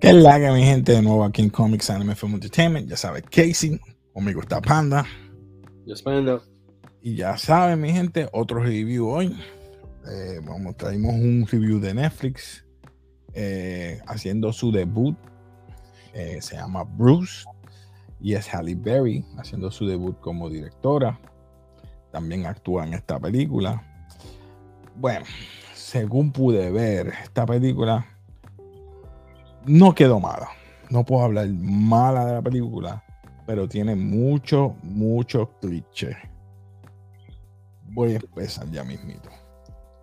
[0.00, 2.88] Que mi gente de nuevo aquí en Comics Anime Film Entertainment.
[2.88, 3.78] Ya sabes, Casey,
[4.14, 5.04] conmigo está Panda.
[5.84, 6.40] Yo Panda.
[7.02, 9.38] Y ya saben, mi gente, otro review hoy.
[10.10, 12.64] Eh, vamos, traemos un review de Netflix
[13.34, 15.18] eh, haciendo su debut.
[16.14, 17.44] Eh, se llama Bruce
[18.22, 21.20] y es Halle Berry haciendo su debut como directora.
[22.10, 23.82] También actúa en esta película.
[24.96, 25.26] Bueno,
[25.74, 28.06] según pude ver, esta película
[29.66, 30.48] no quedó mala.
[30.90, 33.04] No puedo hablar mala de la película,
[33.46, 36.16] pero tiene mucho, mucho cliché.
[37.92, 39.30] Voy a empezar ya mismito.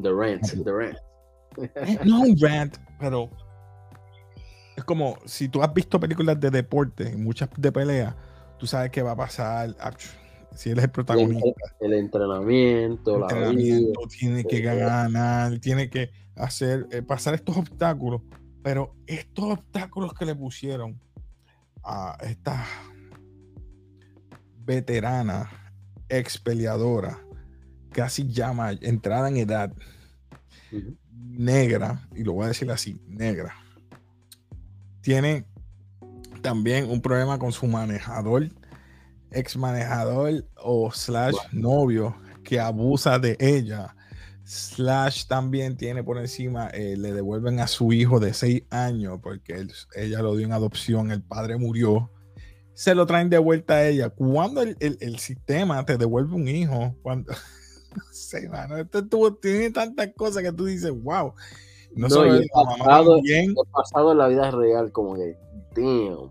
[0.00, 0.98] The rant, the rant.
[1.74, 3.30] Eh, no un rant, pero
[4.76, 8.16] es como si tú has visto películas de deporte, muchas de pelea,
[8.58, 9.74] tú sabes qué va a pasar.
[10.54, 11.46] Si él es el protagonista.
[11.80, 18.22] El, entrenamiento, el entrenamiento tiene que ganar, tiene que hacer, eh, pasar estos obstáculos
[18.68, 21.00] pero estos obstáculos que le pusieron
[21.82, 22.66] a esta
[24.58, 25.48] veterana,
[26.06, 27.18] ex peleadora,
[27.92, 29.72] casi llama entrada en edad,
[31.10, 33.54] negra, y lo voy a decir así, negra,
[35.00, 35.46] tiene
[36.42, 38.50] también un problema con su manejador,
[39.30, 43.96] ex manejador o slash novio que abusa de ella
[44.48, 49.66] Slash también tiene por encima, eh, le devuelven a su hijo de 6 años porque
[49.94, 52.10] ella lo dio en adopción, el padre murió.
[52.72, 54.08] Se lo traen de vuelta a ella.
[54.08, 57.30] Cuando el, sistema te devuelve un hijo, cuando.
[57.94, 59.04] no sé, mano, esto
[59.34, 61.34] tiene tantas cosas que tú dices, wow.
[61.94, 63.54] No, solo el pasado, bien.
[63.70, 65.36] pasado en la vida real, como que,
[65.76, 66.30] damn.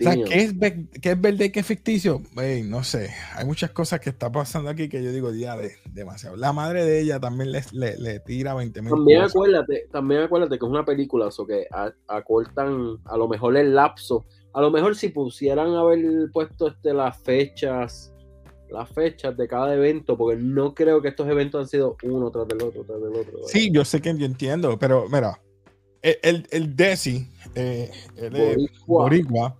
[0.00, 0.54] O sea, ¿qué es,
[1.00, 2.22] ¿qué es verdad y qué es ficticio?
[2.64, 3.10] no sé.
[3.34, 6.36] Hay muchas cosas que está pasando aquí que yo digo, ya, de, demasiado.
[6.36, 10.64] La madre de ella también le, le, tira 20 mil También acuérdate, también acuérdate que
[10.64, 11.66] es una película, o que
[12.08, 14.24] acortan a lo mejor el lapso.
[14.54, 16.00] A lo mejor si pusieran haber
[16.32, 18.12] puesto este, las fechas,
[18.70, 22.48] las fechas de cada evento, porque no creo que estos eventos han sido uno tras
[22.48, 23.38] del otro, tras del otro.
[23.46, 25.38] Sí, yo sé que yo entiendo, pero mira,
[26.02, 29.56] el, el, Desi, eh, el Boricua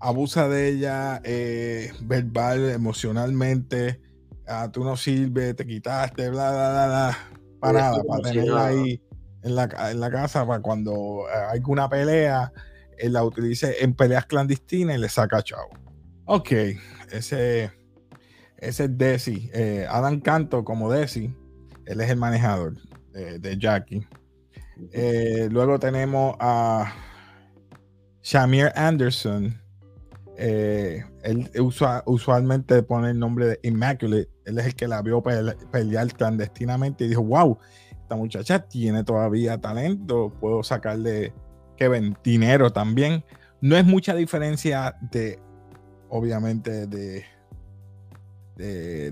[0.00, 4.00] abusa de ella eh, verbal, emocionalmente.
[4.46, 7.18] Ah, tú no sirves, te quitaste, bla, bla, bla, bla.
[7.60, 9.02] Para nada, para tenerla ahí
[9.42, 12.52] en la, en la casa, para cuando eh, hay una pelea,
[12.96, 15.70] él la utilice en peleas clandestinas y le saca chavo.
[16.24, 16.52] Ok,
[17.10, 17.72] ese,
[18.56, 19.50] ese es Desi.
[19.52, 21.34] Eh, Adam Canto como Desi,
[21.86, 22.74] él es el manejador
[23.12, 24.06] de Jackie.
[25.50, 26.92] Luego tenemos a
[28.22, 29.58] Shamir Anderson,
[30.40, 31.50] eh, él
[32.06, 34.28] usualmente pone el nombre de Immaculate.
[34.44, 37.58] Él es el que la vio pelear clandestinamente y dijo, wow,
[37.90, 41.32] esta muchacha tiene todavía talento, puedo sacarle
[41.76, 43.24] que ven dinero también.
[43.60, 45.40] No es mucha diferencia de,
[46.08, 47.24] obviamente, de,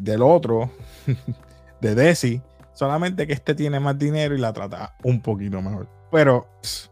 [0.00, 0.70] del otro,
[1.80, 2.40] de Desi,
[2.76, 5.88] solamente que este tiene más dinero y la trata un poquito mejor.
[6.12, 6.46] Pero...
[6.62, 6.90] Es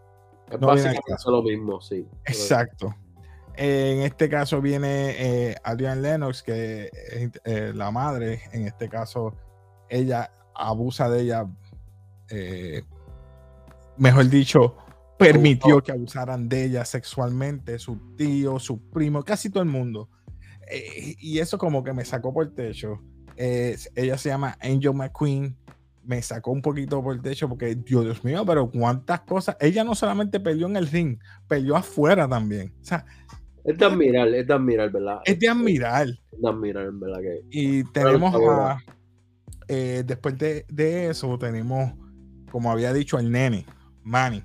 [0.61, 2.07] básicamente lo mismo, sí.
[2.27, 2.95] Exacto
[3.57, 9.35] en este caso viene eh, Adrian Lennox, que es eh, la madre, en este caso,
[9.89, 11.47] ella abusa de ella,
[12.31, 12.83] eh,
[13.97, 14.77] mejor dicho,
[15.19, 20.09] permitió que abusaran de ella sexualmente, su tío, su primo, casi todo el mundo.
[21.21, 23.01] y eso como que me sacó por el techo.
[23.37, 25.57] Ella se llama Angel McQueen.
[26.03, 29.57] Me sacó un poquito por el techo porque, Dios, mío, pero cuántas cosas.
[29.59, 31.19] Ella no solamente peleó en el ring,
[31.49, 32.75] peleó afuera también.
[32.83, 33.07] O sea,
[33.65, 35.21] es de admirar, es de admirar, ¿verdad?
[35.25, 36.09] Es de admirar.
[36.09, 37.21] Es de admirar, ¿verdad?
[37.21, 37.41] Que...
[37.51, 38.79] Y tenemos a.
[39.69, 40.67] Eh, después de,
[41.09, 41.93] eso, tenemos,
[42.51, 43.65] como había dicho, el nene,
[44.03, 44.45] Manny.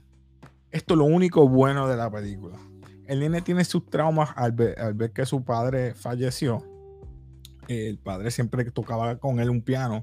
[0.71, 2.57] Esto es lo único bueno de la película.
[3.06, 6.63] El nene tiene sus traumas al ver, que su padre falleció.
[7.69, 10.01] El padre siempre tocaba con él un piano.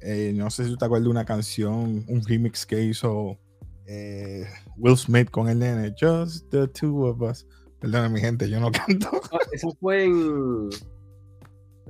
[0.00, 3.38] Eh, no sé si te acuerdas de una canción, un remix que hizo
[3.86, 4.46] eh,
[4.76, 5.94] Will Smith con el nene.
[5.98, 7.46] Just the two of us.
[7.80, 9.10] Perdona, mi gente, yo no canto.
[9.32, 10.68] Ah, eso fue en.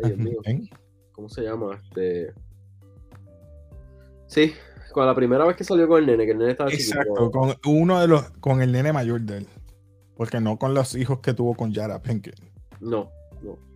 [0.03, 0.41] Ay, Dios mío.
[1.12, 1.81] ¿Cómo se llama?
[1.82, 2.32] Este.
[4.29, 4.53] Sí,
[4.93, 7.55] con la primera vez que salió con el nene, que el nene estaba Exacto, con
[7.67, 8.31] uno de los.
[8.41, 9.49] Con el nene mayor de él.
[10.17, 12.41] Porque no con los hijos que tuvo con Yara Pinkett.
[12.81, 13.11] No,
[13.43, 13.68] no.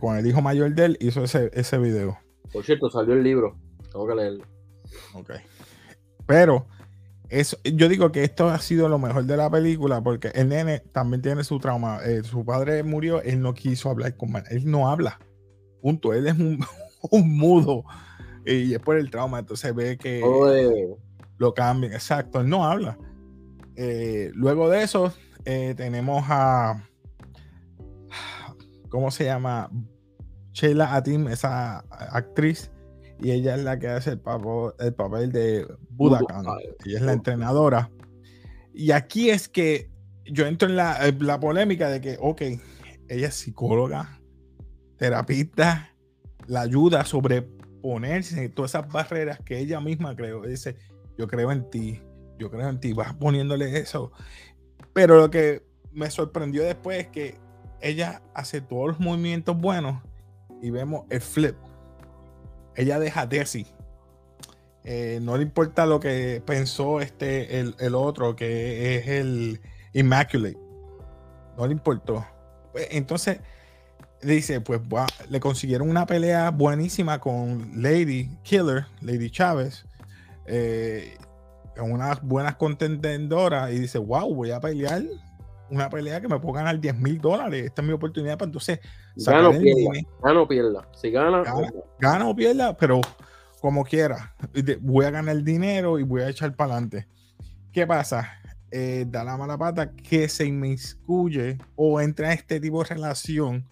[0.00, 2.18] Con el hijo mayor de él hizo ese, ese video.
[2.52, 3.56] Por cierto, salió el libro.
[3.92, 4.44] Tengo que leerlo.
[5.14, 5.32] Ok.
[6.26, 6.66] Pero
[7.64, 11.22] yo digo que esto ha sido lo mejor de la película porque el nene también
[11.22, 12.00] tiene su trauma.
[12.04, 15.18] Eh, su padre murió, él no quiso hablar con él no habla.
[15.80, 16.12] Punto.
[16.12, 16.36] Él es
[17.10, 17.84] un, mudo
[18.44, 19.40] y es por el trauma.
[19.40, 20.22] Entonces ve que
[21.38, 21.92] lo cambian.
[21.92, 22.98] Exacto, él no habla.
[23.76, 25.12] Eh, luego de eso,
[25.44, 26.88] eh, tenemos a.
[28.96, 29.70] ¿Cómo se llama?
[30.52, 32.70] Sheila Atim, esa actriz.
[33.20, 36.46] Y ella es la que hace el papel, el papel de Budakan.
[36.86, 37.90] Ella es la entrenadora.
[38.72, 39.90] Y aquí es que
[40.24, 42.40] yo entro en la, la polémica de que, ok,
[43.08, 44.18] ella es psicóloga,
[44.96, 45.94] terapista,
[46.46, 50.40] la ayuda a sobreponerse todas esas barreras que ella misma creó.
[50.40, 50.78] Dice,
[51.18, 52.00] yo creo en ti,
[52.38, 54.10] yo creo en ti, vas poniéndole eso.
[54.94, 57.45] Pero lo que me sorprendió después es que
[57.80, 60.02] ella hace todos los movimientos buenos
[60.62, 61.56] y vemos el flip.
[62.74, 63.66] Ella deja Desi.
[64.84, 69.60] Eh, no le importa lo que pensó este, el, el otro, que es el
[69.92, 70.58] Immaculate.
[71.56, 72.24] No le importó.
[72.72, 73.40] Pues, entonces,
[74.22, 74.80] dice, pues
[75.28, 79.86] le consiguieron una pelea buenísima con Lady Killer, Lady Chávez,
[80.46, 81.16] eh,
[81.80, 85.02] unas buenas contendedoras y dice, wow, voy a pelear
[85.70, 87.66] una pelea que me puedo ganar 10 mil dólares.
[87.66, 88.80] Esta es mi oportunidad para entonces
[89.16, 90.88] gana o pierda, gana o pierda.
[90.94, 91.42] Si gana,
[91.98, 93.00] gana, o pierda, pero
[93.60, 94.34] como quiera,
[94.80, 97.06] voy a ganar el dinero y voy a echar para adelante.
[97.72, 98.28] ¿Qué pasa?
[98.70, 103.64] Eh, da la mala pata que se inmiscuye o entra en este tipo de relación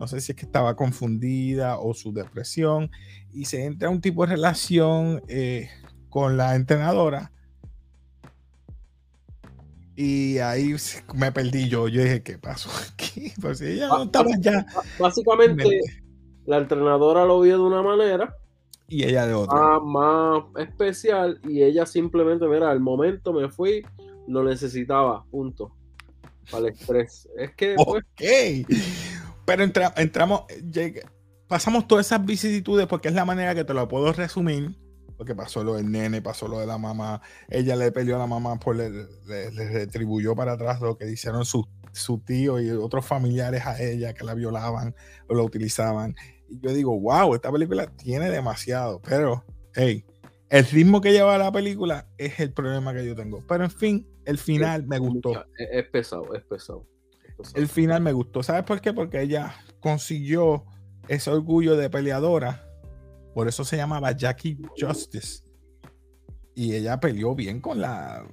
[0.00, 2.90] no sé si es que estaba confundida o su depresión,
[3.34, 5.68] y se entra a un tipo de relación eh,
[6.08, 7.32] con la entrenadora.
[10.02, 10.74] Y ahí
[11.14, 11.86] me perdí yo.
[11.86, 13.34] Yo dije, ¿qué pasó aquí?
[13.40, 14.64] Pues ella no estaba ya.
[14.98, 15.78] Básicamente,
[16.46, 18.34] la entrenadora lo vio de una manera.
[18.88, 19.78] Y ella de otra.
[19.80, 21.38] Más, especial.
[21.46, 23.86] Y ella simplemente, mira, al momento me fui,
[24.26, 25.26] lo necesitaba.
[25.30, 25.76] Punto.
[26.50, 27.28] Para el estrés.
[27.36, 27.74] Es que.
[27.76, 28.72] Pues, ok.
[29.44, 29.64] Pero
[29.96, 30.44] entramos,
[31.46, 34.78] pasamos todas esas vicisitudes porque es la manera que te lo puedo resumir.
[35.20, 37.20] Porque pasó lo del nene, pasó lo de la mamá.
[37.50, 38.88] Ella le peleó a la mamá, por le,
[39.50, 44.24] retribuyó para atrás lo que hicieron su, su tío y otros familiares a ella que
[44.24, 44.94] la violaban
[45.28, 46.14] o la utilizaban.
[46.48, 49.02] Y yo digo, wow, esta película tiene demasiado.
[49.02, 49.44] Pero,
[49.74, 50.06] hey,
[50.48, 53.44] el ritmo que lleva la película es el problema que yo tengo.
[53.46, 55.44] Pero en fin, el final me gustó.
[55.58, 56.86] es pesado, es pesado
[57.54, 58.42] el final me gustó.
[58.42, 58.92] ¿Sabes por qué?
[58.92, 60.64] Porque ella consiguió
[61.08, 62.66] ese orgullo de peleadora.
[63.34, 65.44] Por eso se llamaba Jackie Justice.
[66.54, 68.26] Y ella peleó bien con la,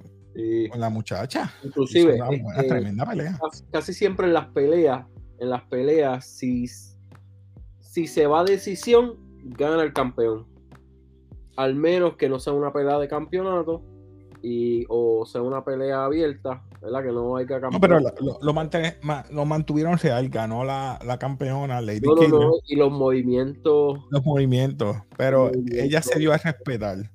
[0.70, 1.52] con la muchacha.
[1.62, 3.38] Inclusive, una, eh, tremenda pelea.
[3.72, 5.06] Casi siempre en las peleas,
[5.38, 6.66] en las peleas, si,
[7.78, 10.46] si se va a decisión, gana el campeón.
[11.56, 13.82] Al menos que no sea una pelea de campeonato
[14.42, 17.02] y o sea una pelea abierta, ¿verdad?
[17.02, 17.72] Que no hay que campeonar.
[17.72, 22.92] No, pero lo, lo, mantuvieron real, ganó la, la campeona Lady no, no, y los
[22.92, 24.00] movimientos.
[24.10, 27.10] Los movimientos, pero ella se dio a respetar.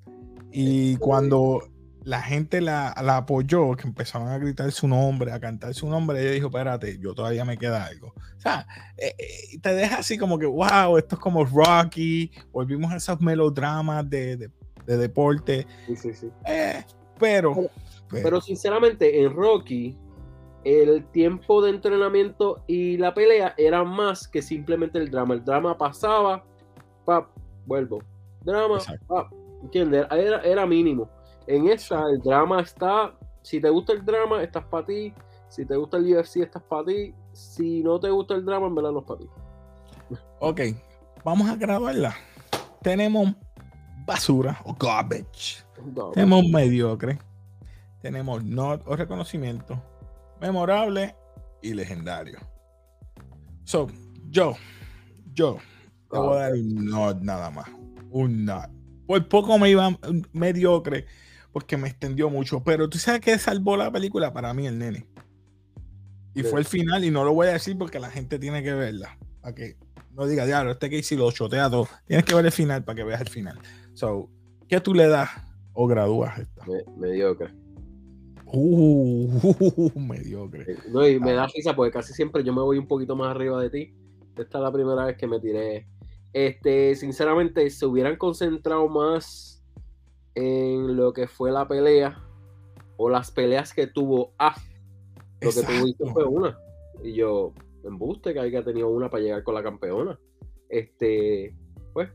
[0.52, 1.62] Y cuando
[2.04, 6.32] la gente la, apoyó, que empezaron a gritar su nombre, a cantar su nombre, ella
[6.32, 8.14] dijo, espérate, yo todavía me queda algo.
[8.38, 8.68] O sea,
[8.98, 13.22] eh, eh, te deja así como que, wow, esto es como Rocky, volvimos a esos
[13.22, 14.38] melodramas de,
[14.86, 15.66] de, deporte.
[15.88, 16.30] Sí, sí, sí.
[16.46, 16.84] Eh,
[17.24, 17.56] pero,
[18.10, 19.98] pero, sinceramente, en Rocky,
[20.66, 25.36] el tiempo de entrenamiento y la pelea era más que simplemente el drama.
[25.36, 26.44] El drama pasaba,
[27.06, 27.30] pap,
[27.66, 28.00] vuelvo.
[28.42, 30.06] Drama, pap, ¿entiendes?
[30.12, 31.10] Era, era mínimo.
[31.48, 33.18] En esa, el drama está.
[33.42, 35.14] Si te gusta el drama, estás para ti.
[35.48, 37.14] Si te gusta el UFC, estás para ti.
[37.32, 39.30] Si no te gusta el drama, en verdad no es para ti.
[40.40, 40.60] Ok,
[41.24, 42.16] vamos a grabarla.
[42.82, 43.34] Tenemos
[44.06, 45.63] basura o garbage.
[46.14, 47.20] Tenemos mediocre.
[48.02, 49.82] Tenemos not o reconocimiento.
[50.42, 51.16] Memorable
[51.62, 52.40] y legendario.
[53.64, 53.88] So,
[54.30, 54.56] yo,
[55.34, 55.58] yo,
[56.12, 57.70] te voy a dar un not nada más.
[58.12, 58.70] Un not.
[59.08, 59.98] Por poco me iba
[60.34, 61.06] mediocre
[61.52, 62.64] porque me extendió mucho.
[62.64, 65.08] Pero tú sabes que salvó la película para mí, el nene.
[66.36, 68.74] Y fue el final, y no lo voy a decir porque la gente tiene que
[68.74, 69.18] verla.
[69.40, 69.78] Para que
[70.12, 71.88] no diga, diablo, este que hice lo chotea todo.
[72.08, 73.60] Tienes que ver el final para que veas el final.
[73.94, 74.30] So,
[74.68, 75.30] ¿qué tú le das
[75.74, 76.66] o gradúas esta?
[76.98, 77.54] mediocre.
[78.46, 79.30] Uh,
[80.00, 80.72] mediocre.
[80.72, 81.36] Eh, no, y me ah.
[81.36, 83.96] da risa porque casi siempre yo me voy un poquito más arriba de ti.
[84.38, 85.88] Esta es la primera vez que me tiré.
[86.34, 89.64] Este, sinceramente, se hubieran concentrado más
[90.36, 92.24] en lo que fue la pelea
[92.98, 94.56] o las peleas que tuvo A.
[95.42, 96.58] Lo que tuviste fue una.
[97.04, 97.54] Y yo,
[97.84, 100.20] embuste que haya tenido una para llegar con la campeona.
[100.70, 101.56] Este,
[101.92, 102.10] pues,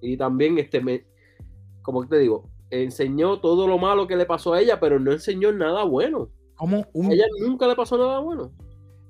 [0.00, 1.06] y también, este, me,
[1.82, 5.52] como te digo, enseñó todo lo malo que le pasó a ella, pero no enseñó
[5.52, 6.30] nada bueno.
[6.56, 7.12] Como un...
[7.12, 8.52] Ella nunca le pasó nada bueno.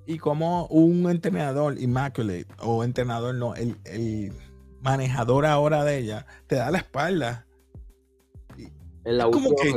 [0.07, 4.33] Y como un entrenador immaculate, o entrenador no, el, el
[4.81, 7.47] manejador ahora de ella, te da la espalda.
[9.05, 9.73] En la última que,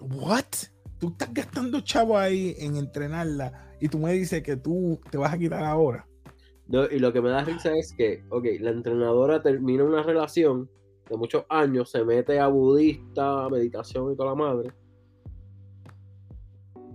[0.00, 0.44] ¿What?
[0.98, 5.32] tú estás gastando chavo ahí en entrenarla y tú me dices que tú te vas
[5.32, 6.06] a quitar ahora.
[6.68, 10.70] y lo que me da risa es que, ok, la entrenadora termina una relación
[11.08, 14.72] de muchos años, se mete a budista, meditación y toda la madre.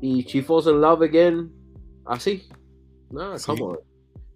[0.01, 1.51] Y she falls in love again,
[2.05, 2.47] así.
[3.09, 3.37] Nada,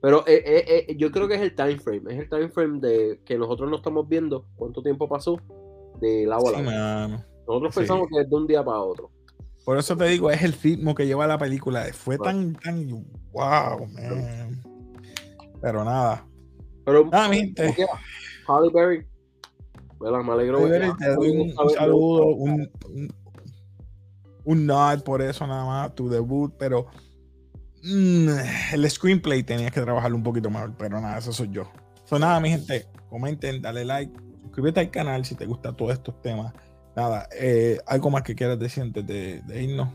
[0.01, 2.79] Pero eh, eh, eh, yo creo que es el time frame, es el time frame
[2.79, 5.39] de que nosotros no estamos viendo cuánto tiempo pasó
[5.99, 7.07] de la a
[7.47, 9.11] Nosotros pensamos que es de un día para otro.
[9.63, 11.85] Por eso te digo, es el ritmo que lleva la película.
[11.93, 12.87] Fue tan, tan,
[13.31, 14.63] wow, man.
[15.61, 16.25] Pero nada.
[16.83, 17.75] Pero, nada, mi gente.
[18.47, 19.10] Holly Berry.
[20.01, 20.59] Me alegro.
[20.97, 22.69] te doy un, saludo, un,
[24.43, 26.87] un, nod por eso nada más, tu debut, pero
[27.83, 28.29] mm,
[28.73, 31.71] el screenplay tenías que trabajarlo un poquito mejor, pero nada, eso soy yo.
[32.05, 36.21] So, nada, mi gente, comenten, dale like, suscríbete al canal si te gustan todos estos
[36.21, 36.53] temas
[36.95, 39.89] nada, eh, algo más que quieras decir antes de, irnos.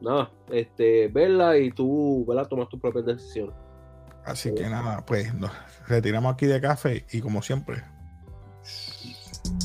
[0.00, 2.46] Nada, este, verla y tú, ¿verdad?
[2.48, 3.52] Tomas tu propia decisión.
[4.24, 5.50] Así que nada, pues nos
[5.86, 7.82] retiramos aquí de café y como siempre.